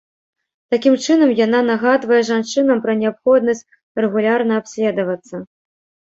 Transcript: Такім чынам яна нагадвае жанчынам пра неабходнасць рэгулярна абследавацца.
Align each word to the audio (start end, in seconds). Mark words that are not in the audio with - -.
Такім 0.75 0.93
чынам 1.05 1.33
яна 1.39 1.59
нагадвае 1.71 2.21
жанчынам 2.29 2.77
пра 2.85 2.95
неабходнасць 3.01 3.61
рэгулярна 4.05 4.57
абследавацца. 4.63 5.35